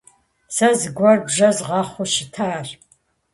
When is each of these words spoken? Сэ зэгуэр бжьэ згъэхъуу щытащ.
Сэ 0.55 0.67
зэгуэр 0.79 1.17
бжьэ 1.25 1.49
згъэхъуу 1.57 2.07
щытащ. 2.13 2.67